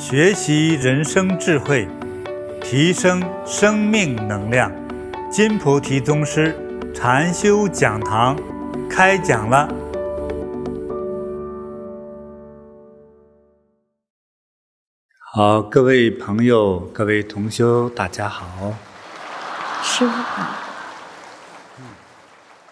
[0.00, 1.86] 学习人生智慧，
[2.62, 4.72] 提升生命能量。
[5.30, 6.56] 金菩提宗师
[6.94, 8.34] 禅修讲堂
[8.88, 9.68] 开讲了。
[15.34, 18.72] 好，各位朋友，各位同修，大家好。
[19.82, 20.46] 师父好。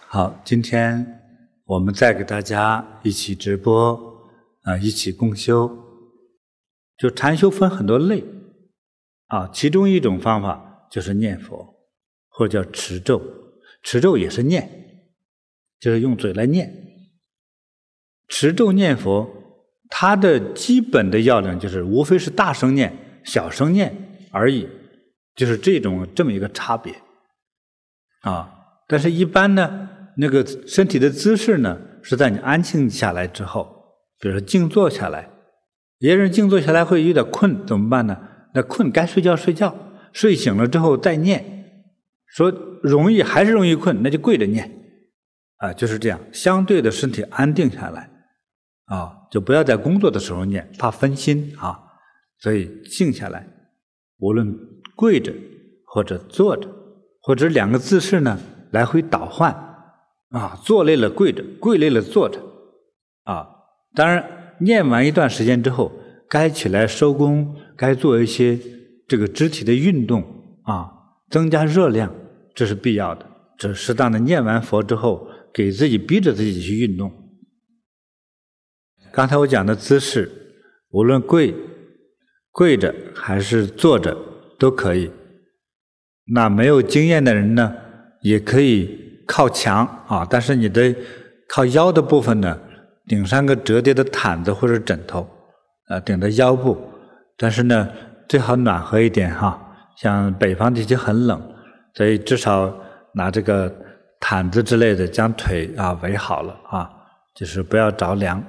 [0.07, 1.21] 好，今天
[1.65, 3.93] 我们再给大家一起直播
[4.63, 5.88] 啊，一起共修。
[6.99, 8.25] 就禅修分很多类，
[9.27, 11.75] 啊，其中一种方法就是念佛，
[12.27, 13.21] 或者叫持咒，
[13.81, 14.69] 持咒也是念，
[15.79, 16.75] 就是用嘴来念。
[18.27, 19.29] 持咒念佛，
[19.87, 24.67] 它的基本的要领就是无非是大声念、小声念而已，
[25.35, 26.93] 就是这种这么一个差别，
[28.23, 28.53] 啊，
[28.89, 35.29] 但是一般呢，那个身体的姿势呢，是在你安静下来之后，比如说静坐下来。
[35.99, 38.17] 别人静坐下来会有点困，怎么办呢？
[38.53, 39.75] 那困该睡觉睡觉，
[40.13, 41.45] 睡醒了之后再念。
[42.25, 42.49] 说
[42.81, 44.71] 容易还是容易困，那就跪着念，
[45.57, 46.19] 啊，就是这样。
[46.31, 48.09] 相对的身体安定下来，
[48.85, 51.77] 啊，就不要在工作的时候念，怕分心啊。
[52.39, 53.45] 所以静下来，
[54.19, 54.57] 无论
[54.95, 55.33] 跪着
[55.85, 56.69] 或者坐着，
[57.21, 58.39] 或者两个姿势呢
[58.71, 59.51] 来回倒换，
[60.29, 62.39] 啊，坐累了跪着，跪累了坐着，
[63.25, 63.47] 啊，
[63.93, 64.38] 当然。
[64.59, 65.91] 念完一段时间之后，
[66.29, 68.59] 该起来收工，该做一些
[69.07, 70.21] 这个肢体的运动
[70.63, 70.89] 啊，
[71.29, 72.13] 增加热量，
[72.53, 73.25] 这是必要的。
[73.57, 77.11] 这适当的念完佛之后，给自己逼着自己去运动。
[79.11, 80.31] 刚才我讲的姿势，
[80.91, 81.53] 无论跪、
[82.51, 84.17] 跪着还是坐着
[84.57, 85.11] 都可以。
[86.31, 87.75] 那没有经验的人呢，
[88.21, 90.95] 也可以靠墙啊，但是你的
[91.47, 92.59] 靠腰的部分呢，
[93.09, 95.27] 顶上个折叠的毯子或者枕头，
[95.87, 96.77] 啊，顶着腰部，
[97.35, 97.89] 但是呢，
[98.27, 99.59] 最好暖和一点哈。
[99.97, 101.41] 像北方地区很冷，
[101.95, 102.71] 所以至少
[103.15, 103.69] 拿这个
[104.19, 106.87] 毯子之类的将腿啊围好了啊，
[107.35, 108.41] 就是不要着凉，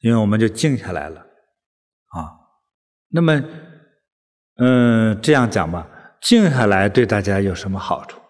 [0.00, 2.34] 因为我们就静下来了啊。
[3.10, 3.42] 那么，
[4.56, 5.86] 嗯，这样讲吧，
[6.20, 8.20] 静下来对大家有什么好处？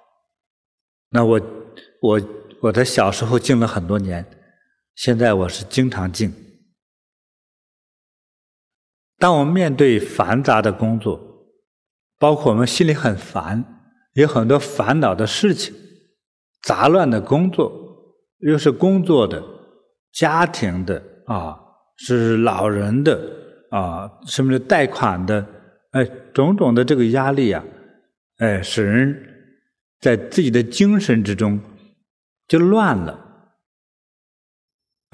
[1.08, 1.40] 那我
[2.02, 2.20] 我
[2.60, 4.26] 我在小时候静了很多年。
[4.94, 6.32] 现在我是经常静。
[9.18, 11.20] 当我们面对繁杂的工作，
[12.18, 13.64] 包括我们心里很烦，
[14.14, 15.74] 有很多烦恼的事情，
[16.62, 17.72] 杂乱的工作，
[18.38, 19.42] 又是工作的、
[20.12, 21.58] 家庭的啊，
[21.96, 23.18] 是老人的
[23.70, 25.46] 啊，什么贷款的，
[25.92, 27.64] 哎，种种的这个压力啊，
[28.38, 29.16] 哎，使人
[30.00, 31.60] 在自己的精神之中
[32.46, 33.23] 就乱了。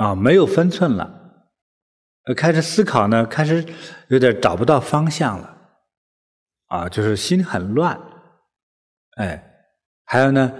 [0.00, 1.44] 啊，没有分寸了，
[2.34, 3.62] 开始思考呢，开始
[4.08, 5.58] 有点找不到方向了，
[6.68, 8.00] 啊，就是心很乱，
[9.18, 9.44] 哎，
[10.06, 10.50] 还有呢，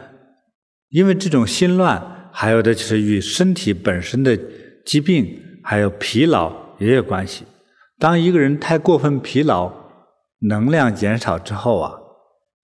[0.91, 4.39] 因为这种心乱，还有的就是与身体本身的
[4.84, 7.47] 疾病还有疲劳也有关系。
[7.99, 9.72] 当一个人太过分疲劳，
[10.41, 11.95] 能量减少之后啊，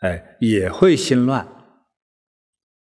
[0.00, 1.48] 哎，也会心乱。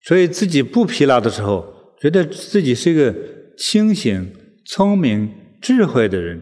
[0.02, 3.35] 所以自己不疲劳的时候，觉得自己是一个。
[3.58, 4.34] 清醒、
[4.66, 6.42] 聪明、智慧的人，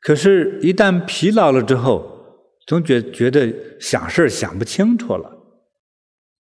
[0.00, 5.30] 可是，一旦疲劳了之后，总觉觉得想事想不清楚了，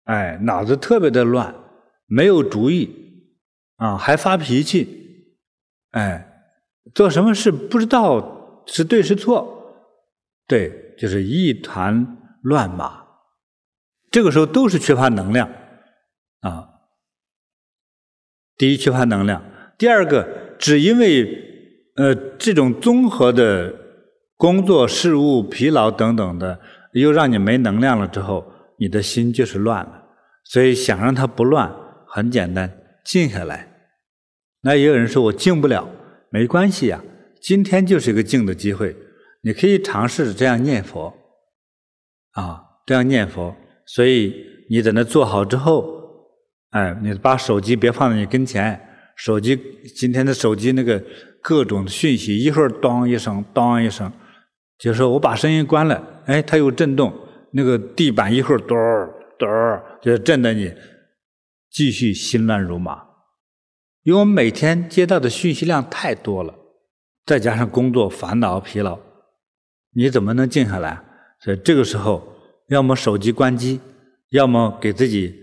[0.05, 1.53] 哎，脑子特别的乱，
[2.05, 2.89] 没有主意，
[3.77, 5.35] 啊，还发脾气，
[5.91, 6.27] 哎，
[6.93, 9.85] 做什么事不知道是对是错，
[10.47, 13.05] 对，就是一团乱麻。
[14.09, 15.49] 这个时候都是缺乏能量，
[16.41, 16.67] 啊。
[18.61, 19.41] 第一，缺乏能量；
[19.75, 21.27] 第二个，只因为
[21.95, 23.73] 呃这种综合的
[24.37, 26.59] 工作事务疲劳等等的，
[26.93, 28.45] 又让你没能量了之后，
[28.77, 30.03] 你的心就是乱了。
[30.43, 31.73] 所以想让它不乱，
[32.05, 32.71] 很简单，
[33.03, 33.67] 静下来。
[34.61, 35.89] 那也有人说我静不了，
[36.29, 37.03] 没关系呀，
[37.41, 38.95] 今天就是一个静的机会，
[39.41, 41.11] 你可以尝试着这样念佛，
[42.33, 43.55] 啊，这样念佛。
[43.87, 44.35] 所以
[44.69, 45.99] 你在那坐好之后。
[46.71, 48.79] 哎，你把手机别放在你跟前，
[49.15, 49.59] 手机
[49.95, 51.01] 今天的手机那个
[51.41, 54.11] 各种讯息，一会儿当一声，当一声，
[54.77, 57.13] 就说我把声音关了，哎，它又震动，
[57.51, 58.77] 那个地板一会儿咚
[59.37, 59.47] 咚，
[60.01, 60.73] 就震得你
[61.69, 63.03] 继续心乱如麻。
[64.03, 66.55] 因为我们每天接到的讯息量太多了，
[67.25, 68.97] 再加上工作烦恼疲劳，
[69.93, 71.03] 你怎么能静下来？
[71.41, 72.25] 所以这个时候，
[72.69, 73.81] 要么手机关机，
[74.29, 75.35] 要么给自己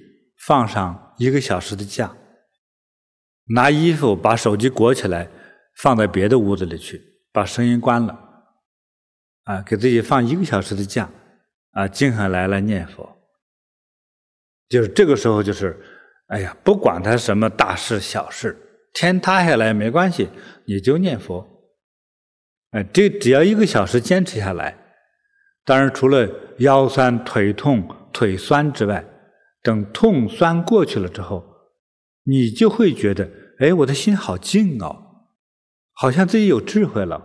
[0.46, 1.04] 放上。
[1.18, 2.16] 一个小时的假，
[3.54, 5.28] 拿衣服把手机裹起来，
[5.76, 8.18] 放在别的屋子里去，把声音关了，
[9.44, 11.10] 啊，给自己放一个小时的假，
[11.72, 13.16] 啊，静下来来念佛。
[14.68, 15.78] 就是这个时候，就是，
[16.28, 18.56] 哎呀，不管他什么大事小事，
[18.92, 20.28] 天塌下来没关系，
[20.66, 21.46] 你就念佛。
[22.72, 24.76] 哎，这只要一个小时坚持下来，
[25.64, 26.28] 当然除了
[26.58, 29.02] 腰酸、腿痛、腿酸之外，
[29.68, 31.44] 等痛酸过去了之后，
[32.22, 35.26] 你就会觉得，哎，我的心好静哦，
[35.92, 37.22] 好像自己有智慧了，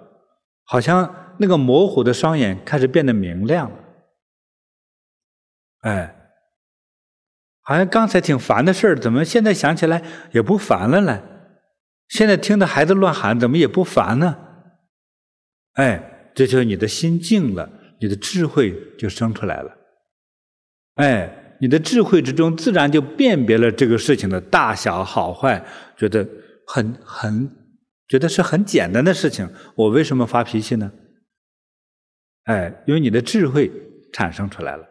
[0.65, 3.77] 好像那个模糊的双眼开始变得明亮了，
[5.83, 6.19] 哎。
[7.65, 10.03] 好像刚才挺烦的事儿，怎么现在想起来
[10.33, 11.23] 也不烦了呢？
[12.09, 14.37] 现在听到孩子乱喊，怎么也不烦呢？
[15.75, 17.69] 哎，这就是你的心静了，
[18.01, 19.77] 你的智慧就生出来了。
[20.95, 25.65] 哎，你的智慧之中，自然就辨别了这个事情的大小好坏，
[25.95, 26.27] 觉得
[26.67, 27.49] 很很，
[28.09, 29.49] 觉得是很简单的事情。
[29.75, 30.91] 我为什么发脾气呢？
[32.43, 33.71] 哎，因为你的智慧
[34.11, 34.83] 产生出来了。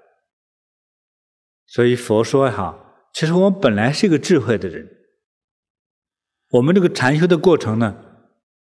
[1.66, 2.74] 所以佛说哈，
[3.12, 4.88] 其实我们本来是一个智慧的人。
[6.52, 7.94] 我们这个禅修的过程呢，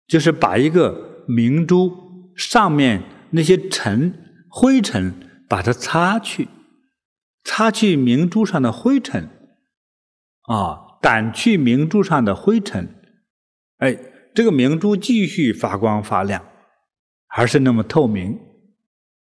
[0.07, 1.89] 就是把一个明珠
[2.35, 4.13] 上面那些尘
[4.49, 5.13] 灰尘，
[5.47, 6.49] 把它擦去，
[7.43, 9.29] 擦去明珠上的灰尘，
[10.43, 12.95] 啊，掸去明珠上的灰尘，
[13.77, 13.97] 哎，
[14.33, 16.45] 这个明珠继续发光发亮，
[17.27, 18.39] 还是那么透明，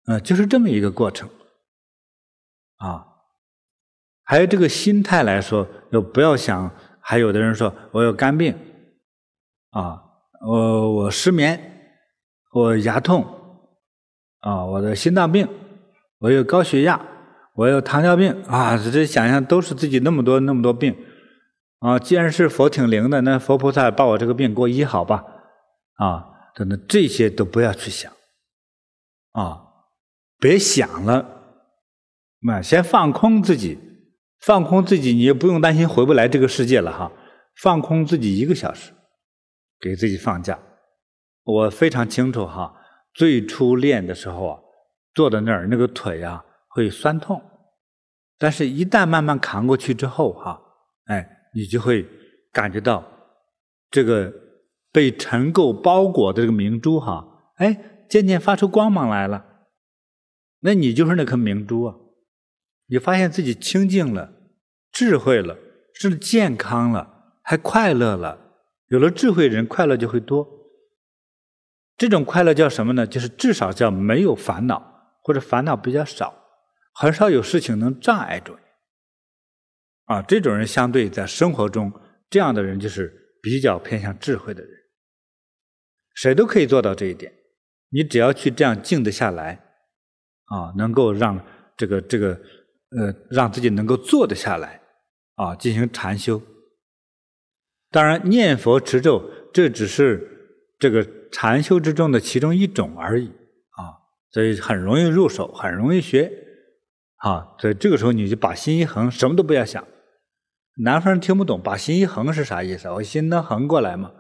[0.05, 1.29] 啊，就是这么一个过程，
[2.77, 3.09] 啊。
[4.27, 6.75] 还有这个心态来说，就不要想。
[7.07, 8.57] 还有的人说我有肝病，
[9.69, 10.03] 啊，
[10.47, 12.01] 我我失眠，
[12.51, 13.23] 我牙痛，
[14.41, 15.47] 啊，我的心脏病，
[16.21, 16.99] 我有高血压，
[17.55, 20.97] 我有糖尿病，啊，这想想都是自己那么多那么多病，
[21.79, 25.25] 啊，既然是佛挺灵的，那佛菩萨把我这个病给我医好吧，
[25.95, 26.25] 啊，
[26.55, 28.13] 等等这些都不要去想，
[29.33, 29.63] 啊，
[30.39, 31.43] 别想了，
[32.41, 33.79] 那，先放空自己。
[34.41, 37.11] 放空自己，你也不用担心回不来这个世界了哈。
[37.63, 38.93] 放空自己一个小时，
[39.81, 40.59] 给自己放假。
[41.45, 42.75] 我非常清楚哈，
[43.15, 44.59] 最初练的时候啊，
[45.15, 47.41] 坐在那儿那个腿啊会酸痛，
[48.37, 50.61] 但是一旦慢慢扛过去之后哈，
[51.05, 51.25] 哎，
[51.55, 52.05] 你就会
[52.53, 53.05] 感觉到
[53.93, 54.33] 这个
[54.91, 59.45] 被尘垢包裹的这个明珠哈，哎，渐渐发出光芒来了。
[60.63, 61.95] 那你就是那颗明珠啊。
[62.87, 64.33] 你发现自己清净了，
[64.91, 65.57] 智慧了，
[65.95, 68.57] 甚至健康了，还快乐了。
[68.89, 70.47] 有了智慧，人快乐就会多。
[71.97, 73.07] 这种快乐叫什么呢？
[73.07, 76.35] 就是至少叫没有烦恼，或者烦恼比较少，
[76.95, 80.15] 很少有事情能障碍着你。
[80.15, 81.93] 啊，这种人相对在生活中，
[82.31, 84.71] 这样的人就是比较偏向智慧的人。
[86.15, 87.33] 谁都可以做到这一点，
[87.91, 89.65] 你只要去这样静得下来，
[90.47, 91.45] 啊，能够让
[91.77, 92.41] 这个这个。
[92.97, 94.81] 呃，让自己能够坐得下来，
[95.35, 96.41] 啊，进行禅修。
[97.91, 103.99] 当然，念佛持咒这只是这个禅修之中的其中一种而已，啊，
[104.31, 106.31] 所以很容易入手，很容易学，
[107.17, 109.83] 啊，所以这个时候你就把心一横，什么都不要想。
[110.83, 112.89] 南方人听不懂，把心一横是啥意思？
[112.91, 114.11] 我心能横过来吗？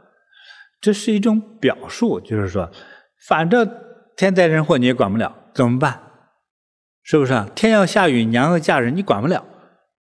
[0.81, 2.71] 这是一种表述，就是说，
[3.27, 3.69] 反正
[4.17, 6.01] 天灾人祸你也管不了，怎么办？
[7.03, 7.51] 是不是啊？
[7.55, 9.45] 天要下雨，娘要嫁人，你管不了；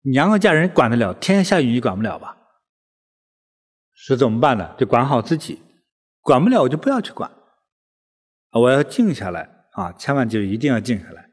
[0.03, 2.37] 娘要嫁人，管得了；天下雨，你管不了吧？
[3.93, 4.75] 是怎么办呢？
[4.77, 5.61] 就管好自己，
[6.21, 7.29] 管不了我就不要去管。
[8.51, 9.91] 我要静下来啊！
[9.93, 11.26] 千万就一定要静下来。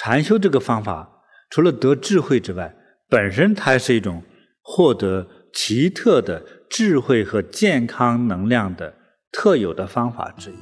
[0.00, 1.10] 禅修这个方法，
[1.50, 2.72] 除了得智慧之外，
[3.08, 4.22] 本身它是一种
[4.62, 6.40] 获得奇特的
[6.70, 8.94] 智慧和健康能量的
[9.32, 10.54] 特有的方法之一。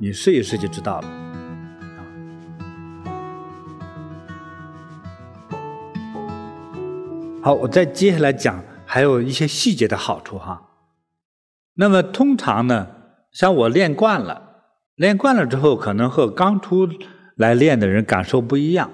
[0.00, 1.08] 你试一试就知道了。
[7.42, 10.70] 好，我再接下来讲，还有一些细节的好处哈。
[11.74, 12.86] 那么通常呢，
[13.30, 14.62] 像我练惯了，
[14.94, 16.88] 练惯了之后，可能和刚出
[17.38, 18.90] 来练的人感受不一样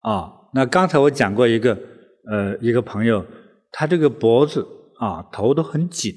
[0.00, 0.32] 啊。
[0.54, 1.76] 那刚才我讲过一个，
[2.30, 3.26] 呃，一个朋友，
[3.72, 4.64] 他这个脖子
[5.00, 6.14] 啊，头都很紧，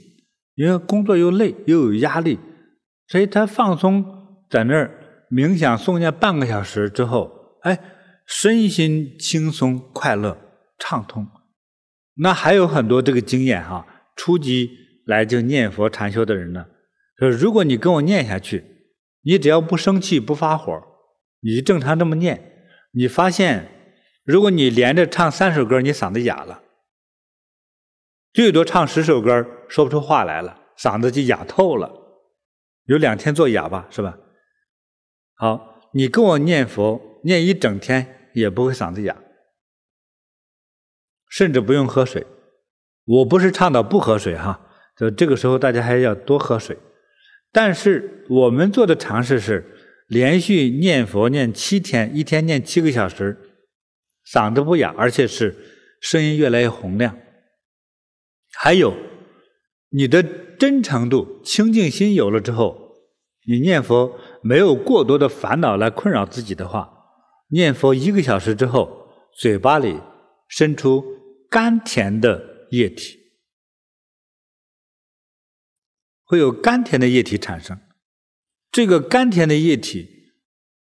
[0.53, 2.37] 因为工作又累又有压力，
[3.07, 4.05] 所以他放松
[4.47, 4.91] 在那儿
[5.31, 7.31] 冥想诵念半个小时之后，
[7.63, 7.79] 哎，
[8.27, 10.37] 身心轻松快乐
[10.77, 11.27] 畅通。
[12.19, 13.85] 那还有很多这个经验哈，
[14.15, 14.69] 初级
[15.05, 16.65] 来就念佛禅修的人呢，
[17.19, 18.63] 就是如果你跟我念下去，
[19.23, 20.71] 你只要不生气不发火，
[21.41, 23.69] 你正常这么念，你发现，
[24.23, 26.63] 如果你连着唱三首歌，你嗓子哑了，
[28.33, 31.91] 最多唱十首歌说不出话来了，嗓子就哑透了，
[32.85, 34.17] 有两天做哑巴是吧？
[35.35, 39.15] 好，你跟我念佛念一整天也不会嗓子哑，
[41.29, 42.25] 甚至不用喝水。
[43.05, 44.59] 我不是倡导不喝水哈，
[44.97, 46.77] 就这个时候大家还要多喝水。
[47.53, 49.76] 但是我们做的尝试是
[50.07, 53.37] 连续念佛念七天，一天念七个小时，
[54.25, 55.55] 嗓子不哑，而且是
[56.01, 57.19] 声音越来越洪亮。
[58.53, 58.95] 还有
[59.89, 62.95] 你的真诚度、清净心有了之后，
[63.45, 66.89] 你念佛没有过多的烦恼来困扰自己的话，
[67.49, 69.99] 念佛一个小时之后，嘴巴里
[70.47, 71.03] 生出
[71.49, 73.19] 甘甜的液体，
[76.23, 77.77] 会有甘甜的液体产生。
[78.77, 80.07] 这个甘甜的液体，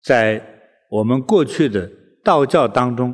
[0.02, 1.92] 在我们过去的
[2.24, 3.14] 道教当中，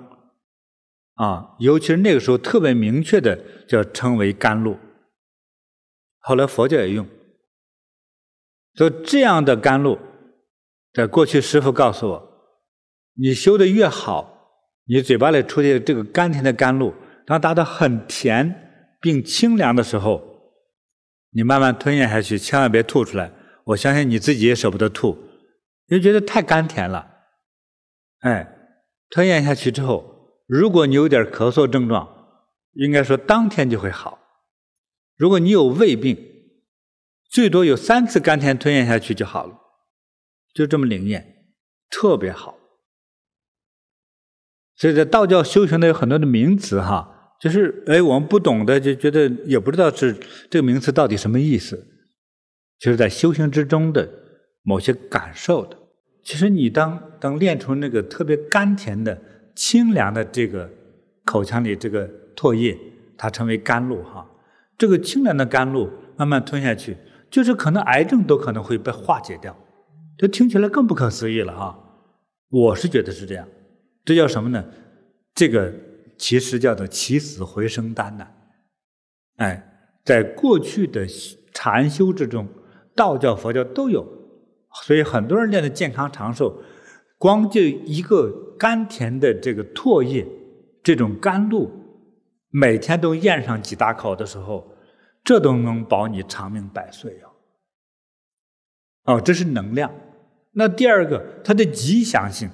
[1.15, 4.77] 啊，尤其是那个时候特别明确的叫称为甘露。
[6.19, 7.07] 后来佛教也用。
[8.75, 9.97] 说这样的甘露，
[10.93, 12.31] 在过去师傅告诉我，
[13.15, 16.93] 你修的越好，你嘴巴里出现这个甘甜的甘露，
[17.25, 20.21] 当达到很甜并清凉的时候，
[21.31, 23.31] 你慢慢吞咽下去，千万别吐出来。
[23.67, 25.09] 我相信你自己也舍不得吐，
[25.87, 27.05] 因为觉得太甘甜了。
[28.19, 28.47] 哎，
[29.09, 32.07] 吞咽下去之后，如果你有点咳嗽症状，
[32.73, 34.19] 应该说当天就会好。
[35.17, 36.17] 如果你有胃病，
[37.29, 39.57] 最多有三次甘甜吞咽下去就好了，
[40.53, 41.47] 就这么灵验，
[41.89, 42.57] 特别好。
[44.77, 50.13] 所以在道教修行的有很多的名词哈，就是哎，我们不懂的就觉得也不知道是
[50.49, 51.96] 这个名词到底什么意思，
[52.79, 54.09] 就是在修行之中的
[54.63, 55.77] 某些感受的。
[56.23, 59.21] 其实你当当练出那个特别甘甜的、
[59.55, 60.69] 清凉的这个
[61.25, 62.77] 口腔里这个唾液，
[63.17, 64.29] 它称为甘露哈。
[64.77, 66.97] 这个清凉的甘露慢慢吞下去。
[67.29, 69.53] 就是可能癌症都可能会被化解掉，
[70.17, 71.77] 这听起来更不可思议了哈！
[72.49, 73.45] 我是觉得是这样，
[74.05, 74.63] 这叫什么呢？
[75.35, 75.73] 这个
[76.17, 78.25] 其实叫做起死回生丹呐。
[79.35, 79.61] 哎，
[80.05, 81.05] 在过去的
[81.53, 82.47] 禅修之中，
[82.97, 84.05] 道教、佛教都有，
[84.83, 86.61] 所以很多人练的健康长寿，
[87.17, 90.27] 光就一个甘甜的这个唾液，
[90.83, 91.71] 这种甘露，
[92.49, 94.73] 每天都咽上几大口的时候。
[95.23, 97.27] 这都能保你长命百岁哟！
[99.03, 99.93] 哦，这是能量。
[100.53, 102.49] 那第二个，它的吉祥性，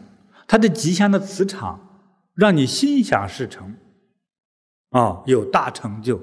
[0.48, 2.02] 它的吉祥的磁场，
[2.34, 3.76] 让你心想事成，
[4.90, 6.20] 啊，有大成就。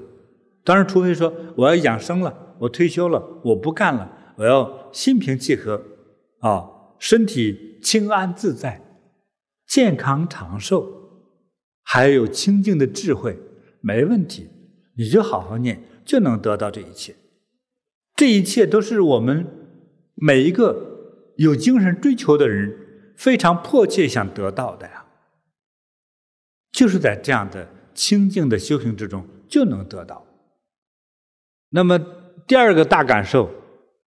[0.65, 5.83] 当然，除非说我要养生了，我退休了，我不干了，我要心平气和，
[6.39, 8.81] 啊，身体清安自在，
[9.67, 10.87] 健康长寿，
[11.83, 13.37] 还有清净的智慧，
[13.81, 14.47] 没问题，
[14.95, 15.83] 你就好好念。
[16.03, 17.15] 就能得到这一切，
[18.15, 19.45] 这一切都是我们
[20.15, 25.05] 每一个有精神追求的人非常迫切想得到的呀。
[26.71, 30.25] 就是在这样的清净的修行之中就能得到。
[31.69, 31.99] 那么
[32.47, 33.49] 第二个大感受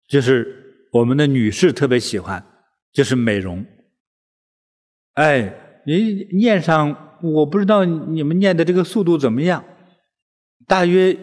[0.08, 2.46] 就是我们的女士特别喜欢，
[2.92, 3.65] 就是美容。
[5.13, 9.63] 哎，你念上，我不知道你们念的这个速度怎么样，
[10.68, 11.18] 大约。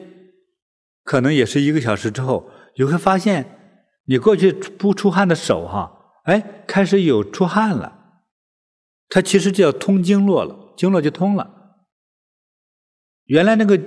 [1.03, 3.59] 可能也是一个小时之后，你会发现，
[4.05, 5.91] 你过去不出汗的手哈，
[6.25, 8.21] 哎，开始有出汗了。
[9.09, 11.79] 它其实就要通经络了，经络就通了。
[13.25, 13.81] 原来那个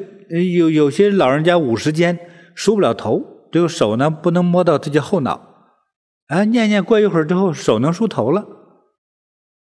[0.55, 2.19] 有有些老人家五十肩
[2.55, 5.75] 梳不了头，这个手呢不能摸到自己后脑，
[6.27, 8.45] 哎，念念过一会儿之后，手能梳头了。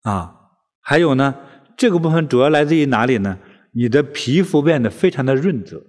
[0.04, 0.52] 啊，
[0.82, 1.36] 还有呢，
[1.76, 3.40] 这个部分主要来自于哪里呢？
[3.74, 5.84] 你的皮肤变得非常的润泽。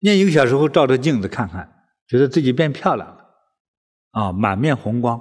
[0.00, 3.26] 念一个小时后，照着镜子看看，觉得自己变漂亮了，
[4.10, 5.20] 啊，满面红光，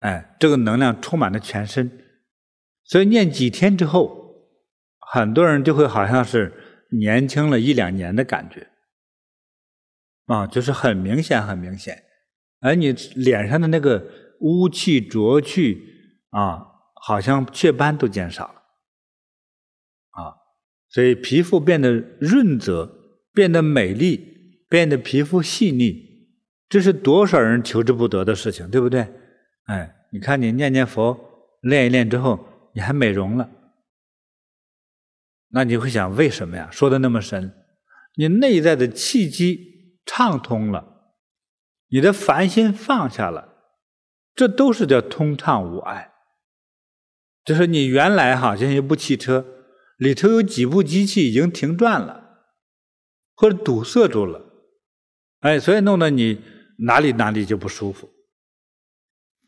[0.00, 1.90] 哎，这个能量充满了全身，
[2.84, 4.44] 所以念几天之后，
[5.00, 8.68] 很多人就会好像是年轻了一两年的感觉，
[10.26, 12.04] 啊，就是很明显，很明显，
[12.60, 14.06] 而你脸上的那个
[14.40, 15.80] 污气浊气
[16.30, 18.62] 啊，好像雀斑都减少了，
[20.10, 20.34] 啊，
[20.88, 22.94] 所以皮肤变得润泽。
[23.36, 25.92] 变得美丽，变得皮肤细腻，
[26.70, 29.06] 这是多少人求之不得的事情，对不对？
[29.66, 31.14] 哎，你看你念念佛，
[31.60, 33.46] 练一练之后，你还美容了，
[35.48, 36.68] 那你会想为什么呀？
[36.70, 37.54] 说的那么深，
[38.16, 41.12] 你内在的气机畅通了，
[41.88, 43.54] 你的烦心放下了，
[44.34, 46.12] 这都是叫通畅无碍。
[47.44, 49.46] 就是你原来好像一部汽车
[49.96, 52.24] 里头有几部机器已经停转了。
[53.38, 54.40] 或者堵塞住了，
[55.40, 56.40] 哎，所以弄得你
[56.78, 58.08] 哪里哪里就不舒服，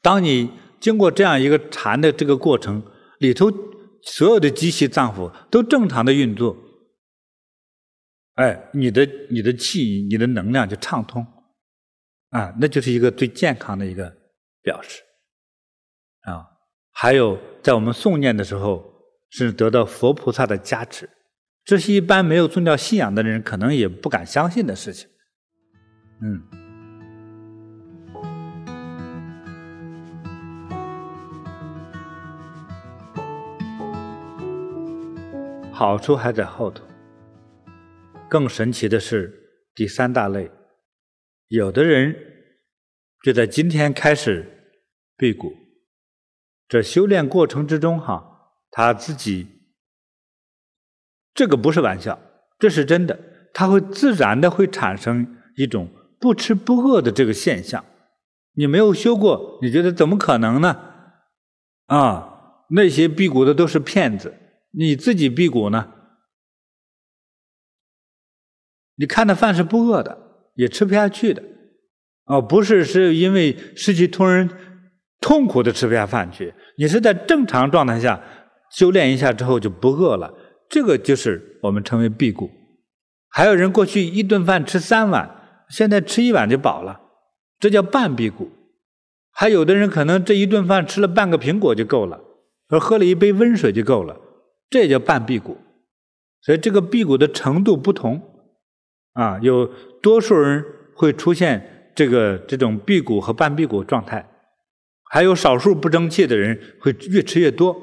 [0.02, 2.82] 当你经过这样一个禅的这个过程
[3.18, 3.50] 里头，
[4.02, 6.56] 所有的机器脏腑都正常的运作，
[8.34, 11.26] 哎，你的你的气，你的能量就畅通，
[12.30, 14.12] 啊，那就是一个最健康的一个
[14.62, 15.02] 表示，
[16.22, 16.46] 啊，
[16.92, 18.84] 还有在我们诵念的时候，
[19.30, 21.08] 是得到佛菩萨的加持，
[21.64, 25.08] 这是一般没有宗教信仰的人可能也不敢相信的事情，
[26.22, 26.57] 嗯。
[35.78, 36.82] 好处还在后头。
[38.28, 39.32] 更神奇的是
[39.76, 40.50] 第三大类，
[41.46, 42.16] 有的人
[43.22, 44.44] 就在今天开始
[45.16, 45.52] 辟谷，
[46.66, 49.46] 这修炼过程之中，哈，他自己
[51.32, 52.18] 这个不是玩笑，
[52.58, 53.16] 这是真的，
[53.54, 57.84] 他会自然的会产生一种不吃不饿的这个现象。
[58.54, 60.76] 你没有修过，你觉得怎么可能呢？
[61.86, 64.34] 啊，那些辟谷的都是骗子。
[64.78, 65.92] 你自己辟谷呢？
[68.94, 70.16] 你看的饭是不饿的，
[70.54, 71.42] 也吃不下去的，
[72.26, 74.48] 哦，不是是因为失去通人
[75.20, 78.22] 痛苦的吃不下饭去，你是在正常状态下
[78.70, 80.32] 修炼一下之后就不饿了，
[80.68, 82.48] 这个就是我们称为辟谷。
[83.28, 87.00] 还有人过去一顿饭吃三碗，现在吃一碗就饱了，
[87.58, 88.48] 这叫半辟谷。
[89.32, 92.20] 还有的人可能这一顿饭吃了半个苹果就够了，
[92.68, 94.20] 而喝了一杯温水就够了。
[94.70, 95.56] 这也叫半辟谷，
[96.42, 98.20] 所以这个辟谷的程度不同，
[99.14, 99.66] 啊，有
[100.02, 104.28] 多数人会出现这个这种辟谷和半辟谷状态，
[105.04, 107.74] 还有少数不争气的人会越吃越多，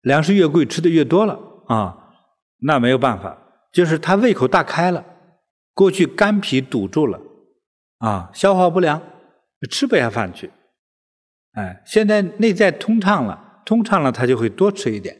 [0.00, 2.14] 粮食越贵吃的越多了啊，
[2.60, 3.36] 那没有办法，
[3.72, 5.04] 就是他胃口大开了，
[5.74, 7.20] 过去肝脾堵住了，
[7.98, 9.02] 啊，消化不良，
[9.70, 10.50] 吃不下饭去，
[11.52, 15.14] 哎，现在内在通畅了，通畅了他就会多吃一点。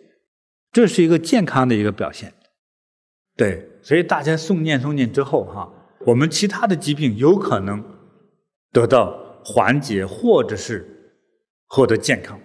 [0.79, 2.33] 这是一个健康的一个表现，
[3.37, 5.69] 对，所以大家诵念诵念之后哈，
[6.07, 7.85] 我们其他的疾病有可能
[8.71, 11.19] 得到缓解，或者是
[11.67, 12.39] 获得健康，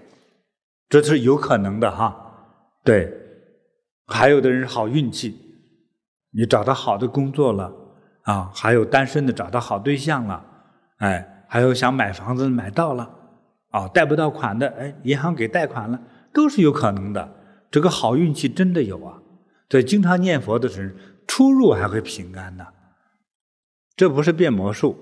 [0.90, 2.50] 这是有可能的哈。
[2.84, 3.14] 对，
[4.08, 5.40] 还有的人好运气，
[6.32, 7.72] 你找到好的工作了
[8.24, 10.44] 啊，还有单身的找到好对象了，
[10.98, 13.08] 哎，还有想买房子买到了，
[13.70, 16.02] 啊，贷不到款的，哎，银行给贷款了，
[16.34, 17.43] 都是有可能的。
[17.74, 19.24] 这个好运气真的有啊！
[19.68, 22.68] 在，经常念佛的人出入还会平安呢。
[23.96, 24.96] 这不是变魔术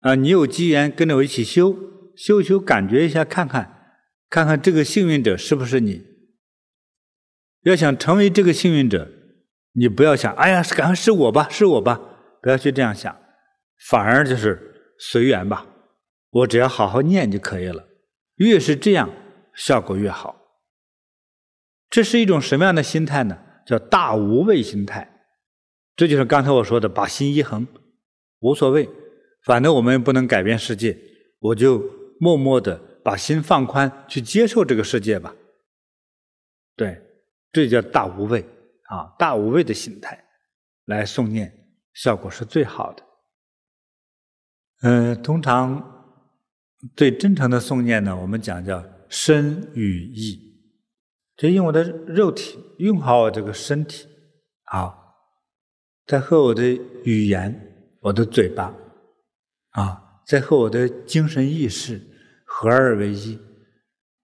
[0.00, 0.16] 啊！
[0.16, 1.76] 你有机缘跟着我一起修
[2.16, 6.04] 修修，感觉一下，看看看看这个幸运者是不是你。
[7.62, 9.08] 要想成为这个幸运者，
[9.74, 12.00] 你不要想，哎呀，赶快是我吧，是我吧，
[12.42, 13.16] 不要去这样想，
[13.88, 15.64] 反而就是随缘吧。
[16.30, 17.86] 我只要好好念就可以了。
[18.38, 19.08] 越是这样，
[19.54, 20.39] 效果越好。
[21.90, 23.36] 这是一种什么样的心态呢？
[23.66, 25.08] 叫大无畏心态。
[25.94, 27.66] 这就是刚才我说的，把心一横，
[28.38, 28.88] 无所谓，
[29.44, 30.96] 反正我们不能改变世界，
[31.40, 31.82] 我就
[32.18, 35.34] 默默的把心放宽，去接受这个世界吧。
[36.76, 37.02] 对，
[37.52, 38.40] 这叫大无畏
[38.84, 40.24] 啊，大无畏的心态
[40.86, 41.52] 来诵念，
[41.92, 43.02] 效果是最好的。
[44.82, 46.16] 嗯、通常
[46.96, 50.49] 最真诚的诵念呢，我们讲叫身语意。
[51.40, 54.06] 就用我的肉体，用好我这个身体，
[54.64, 54.94] 啊，
[56.06, 58.74] 再和我的语言，我的嘴巴，
[59.70, 61.98] 啊，再和我的精神意识
[62.44, 63.38] 合二为一，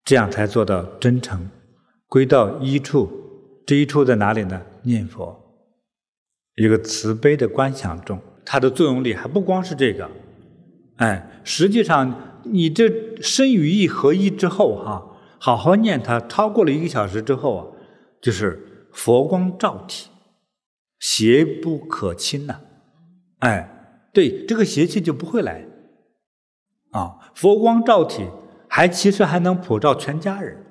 [0.04, 1.48] 这样才做到真诚，
[2.06, 3.10] 归到一处。
[3.66, 4.60] 这一处在哪里呢？
[4.82, 5.34] 念佛，
[6.56, 10.10] 一个慈悲的观想中，它的作用力还不光是这个，
[10.96, 15.14] 哎，实际上你这身与意合一之后，哈。
[15.38, 17.66] 好好念它，超过了一个小时之后啊，
[18.20, 20.08] 就是佛光照体，
[20.98, 22.60] 邪不可侵呐、啊。
[23.40, 25.66] 哎，对，这个邪气就不会来。
[26.92, 28.26] 啊，佛光照体，
[28.68, 30.64] 还其实还能普照全家人。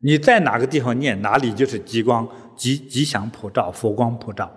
[0.00, 2.26] 你在哪个地方念，哪里就是吉光
[2.56, 4.50] 吉吉祥普照，佛光普照。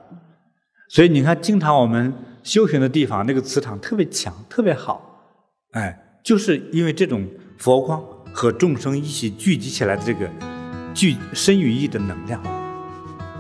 [0.89, 5.21] 所以你看，经常我们修行的地方，那个磁场特别强，特别好。
[5.71, 8.02] 哎，就是因为这种佛光。
[8.39, 10.30] 和众生一起聚集起来的这个
[10.93, 12.39] 聚身与意的能量，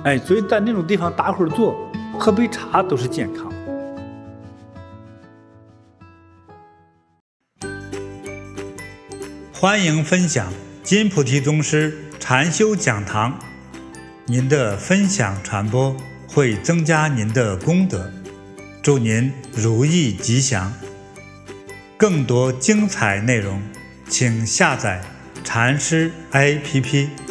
[0.03, 1.77] 哎，所以在那种地方打会儿坐，
[2.17, 3.53] 喝杯茶都是健康。
[9.53, 13.37] 欢迎分享金菩提宗师禅修讲堂，
[14.25, 15.95] 您的分享传播
[16.27, 18.11] 会增加您的功德，
[18.81, 20.73] 祝您如意吉祥。
[21.97, 23.61] 更多精彩内容，
[24.09, 25.01] 请下载
[25.43, 27.26] 禅师 APP。